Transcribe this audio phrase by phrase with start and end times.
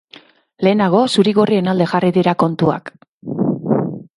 [0.67, 2.91] Lehenago, zuri-gorrien alde jarri dira kontuak.